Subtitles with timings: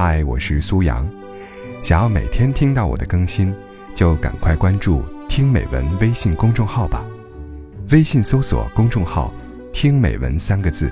[0.00, 1.04] 嗨，我是苏阳。
[1.82, 3.52] 想要每天听到我的更新，
[3.96, 7.04] 就赶快关注“听美文”微信公众号吧。
[7.90, 9.34] 微信搜索公众号
[9.74, 10.88] “听美文”三个字，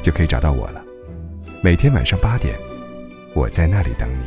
[0.00, 0.82] 就可以找到我了。
[1.62, 2.58] 每天晚上八点，
[3.34, 4.24] 我在那里等你。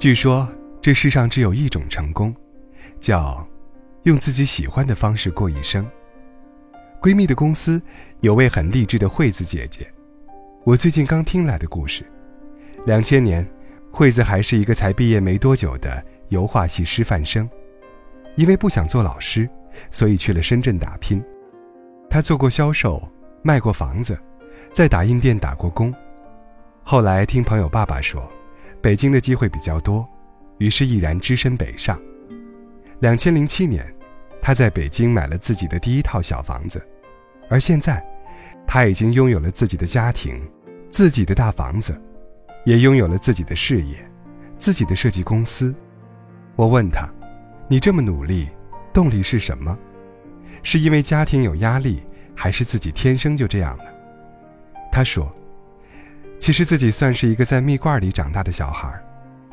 [0.00, 0.48] 据说
[0.80, 2.34] 这世上只有一种成功，
[3.00, 3.46] 叫
[4.02, 5.88] 用自己喜欢的方式过一生。
[7.00, 7.80] 闺蜜的公司
[8.20, 9.86] 有位很励志的惠子姐姐，
[10.64, 12.04] 我最近刚听来的故事。
[12.86, 13.48] 两千年，
[13.92, 17.48] 惠子还是一个才毕业没多久的油画系师范生，
[18.34, 19.48] 因为不想做老师，
[19.92, 21.22] 所以去了深圳打拼。
[22.10, 23.00] 她做过销售，
[23.42, 24.18] 卖过房子，
[24.72, 25.94] 在打印店打过工。
[26.82, 28.28] 后来听朋友爸爸说，
[28.80, 30.04] 北京的机会比较多，
[30.58, 31.96] 于是毅然只身北上。
[32.98, 33.86] 两千零七年。
[34.40, 36.80] 他在北京买了自己的第一套小房子，
[37.50, 38.04] 而现在，
[38.66, 40.40] 他已经拥有了自己的家庭，
[40.90, 42.00] 自己的大房子，
[42.64, 43.98] 也拥有了自己的事业，
[44.56, 45.74] 自己的设计公司。
[46.56, 47.08] 我问他
[47.68, 48.48] ：“你这么努力，
[48.92, 49.76] 动力是什么？
[50.62, 52.02] 是因为家庭有压力，
[52.34, 53.84] 还是自己天生就这样呢？”
[54.90, 55.32] 他说
[56.38, 58.92] ：“其实自己算是一个在蜜罐里长大的小孩，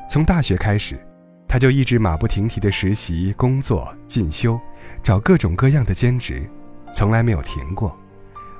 [0.09, 0.99] 从大学开始。”
[1.47, 4.59] 他就一直马不停蹄的实习、工作、进修，
[5.01, 6.47] 找各种各样的兼职，
[6.93, 7.97] 从来没有停过，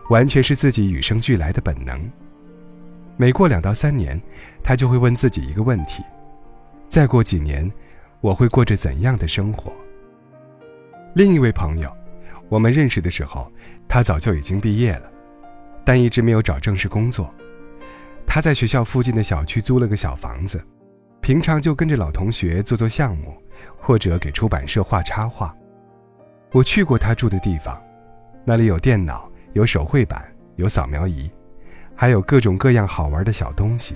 [0.09, 2.09] 完全是自己与生俱来的本能。
[3.17, 4.21] 每过两到三年，
[4.63, 6.03] 他就会问自己一个问题：
[6.87, 7.69] 再过几年，
[8.21, 9.73] 我会过着怎样的生活？
[11.13, 11.91] 另一位朋友，
[12.49, 13.51] 我们认识的时候，
[13.87, 15.11] 他早就已经毕业了，
[15.83, 17.33] 但一直没有找正式工作。
[18.25, 20.61] 他在学校附近的小区租了个小房子。
[21.25, 23.35] 平常就跟着老同学做做项目，
[23.79, 25.51] 或者给出版社画插画。
[26.51, 27.81] 我去过他住的地方，
[28.45, 30.23] 那里有电脑，有手绘板，
[30.55, 31.27] 有扫描仪，
[31.95, 33.95] 还有各种各样好玩的小东西。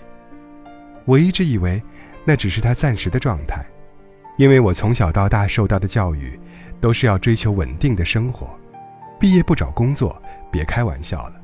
[1.06, 1.80] 我一直以为
[2.26, 3.64] 那只是他暂时的状态，
[4.36, 6.40] 因为我从小到大受到的教育，
[6.82, 8.50] 都是要追求稳定的生活，
[9.20, 10.20] 毕业不找工作，
[10.52, 11.36] 别开玩笑了。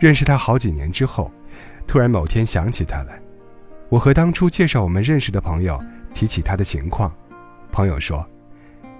[0.00, 1.30] 认识他好几年之后，
[1.86, 3.20] 突然某天想起他来。
[3.94, 5.80] 我和当初介绍我们认识的朋友
[6.12, 7.14] 提起他的情况，
[7.70, 8.28] 朋友说：“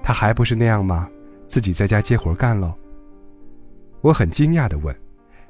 [0.00, 1.10] 他还不是那样吗？
[1.48, 2.72] 自己在家接活干喽。”
[4.02, 4.96] 我很惊讶地问：“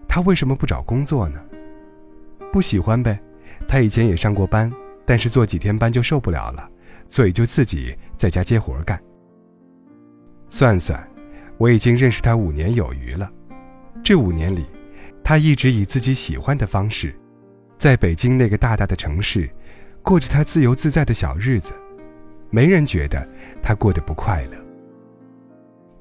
[0.09, 1.39] 他为什么不找工作呢？”
[2.51, 3.21] 不喜欢呗。
[3.69, 4.73] 他以前也上过班，
[5.05, 6.67] 但是做几天班就受不了了，
[7.11, 8.99] 所以就自己在家接活干。
[10.49, 11.07] 算算，
[11.59, 13.31] 我已经认识他五年有余了。
[14.03, 14.65] 这五年里，
[15.23, 17.15] 他一直以自己喜欢的方式。
[17.85, 19.47] 在北京那个大大的城市，
[20.03, 21.75] 过着他自由自在的小日子，
[22.49, 23.29] 没人觉得
[23.63, 24.57] 他过得不快乐。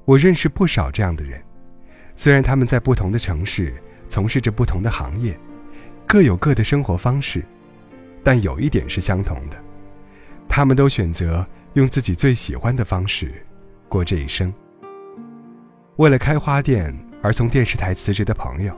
[0.06, 1.38] 我认识不少这样的人，
[2.16, 3.74] 虽然他们在不同的城市
[4.08, 5.38] 从事着不同的行业，
[6.06, 7.44] 各有各的生活方式，
[8.22, 9.56] 但有一点是相同的，
[10.48, 13.30] 他们都选择用自己最喜欢的方式
[13.90, 14.50] 过这一生。
[15.96, 18.74] 为了开花店而从电视台辞职的朋友，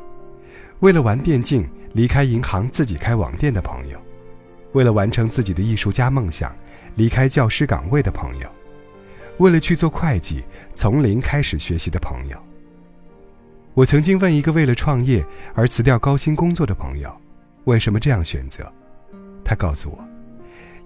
[0.80, 1.70] 为了玩电竞。
[1.96, 3.98] 离开银行自己开网店的朋友，
[4.72, 6.54] 为了完成自己的艺术家梦想，
[6.94, 8.46] 离开教师岗位的朋友，
[9.38, 12.36] 为了去做会计从零开始学习的朋友。
[13.72, 15.24] 我曾经问一个为了创业
[15.54, 17.10] 而辞掉高薪工作的朋友，
[17.64, 18.70] 为什么这样选择？
[19.42, 19.98] 他告诉我，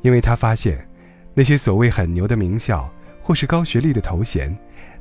[0.02, 0.88] 因为他发现，
[1.34, 2.88] 那些所谓很牛的名校
[3.20, 4.56] 或是高学历的头衔，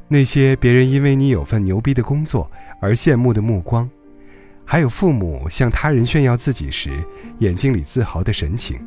[0.07, 2.49] 那些别人因为你有份牛逼的工作
[2.81, 3.87] 而羡慕的目光。
[4.71, 7.03] 还有父母向他人炫耀自己时
[7.39, 8.79] 眼睛里自豪的神情，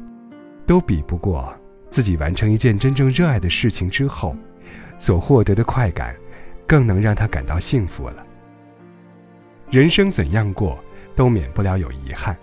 [0.65, 1.53] 都比不过
[1.91, 4.37] 自己完成一件真正热爱的事情之后
[4.97, 6.15] 所获得的快感，
[6.69, 8.25] 更能让他感到幸福了。
[9.72, 10.78] 人生怎样过，
[11.16, 12.38] 都免不了有遗憾，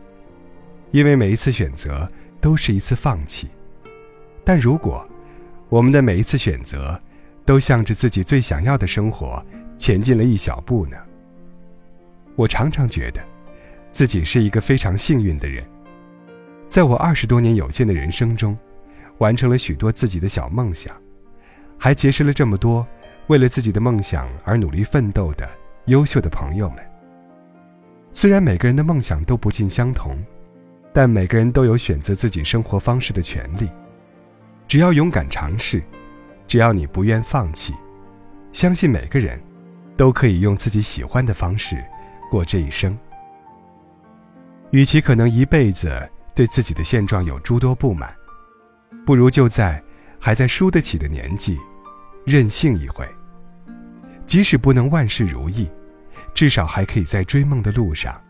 [0.91, 2.11] 因为每一次选择
[2.41, 3.47] 都是一次放弃。
[4.43, 5.07] 但如果
[5.69, 6.99] 我们的每一次选择
[7.45, 9.41] 都向着自己最想要的生活
[9.77, 10.97] 前进了一小步呢？
[12.39, 13.21] 我常常觉得，
[13.91, 15.61] 自己是一个非常幸运的人，
[16.69, 18.57] 在我二十多年有限的人生中，
[19.17, 20.95] 完成了许多自己的小梦想，
[21.77, 22.87] 还结识了这么多
[23.27, 25.45] 为了自己的梦想而努力奋斗的
[25.87, 26.77] 优秀的朋友们。
[28.13, 30.17] 虽然每个人的梦想都不尽相同，
[30.93, 33.69] 但每个人都有选择自己生活方式的权利。
[34.65, 35.83] 只要勇敢尝试，
[36.47, 37.73] 只要你不愿放弃，
[38.53, 39.37] 相信每个人
[39.97, 41.83] 都可以用自己喜欢的方式。
[42.29, 42.97] 过这一生，
[44.71, 48.13] 与其可能一辈子对自己的现状有诸多不满，
[49.05, 49.83] 不如就在
[50.19, 51.57] 还在输得起的年纪，
[52.25, 53.07] 任性一回。
[54.25, 55.67] 即使不能万事如意，
[56.35, 58.21] 至少还可以在追梦的路上，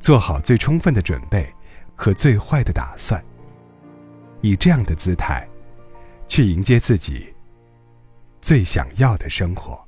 [0.00, 1.48] 做好最充分的准备
[1.94, 3.24] 和最坏的打算。
[4.40, 5.48] 以这样的姿态，
[6.26, 7.32] 去迎接自己
[8.40, 9.80] 最想要的生活。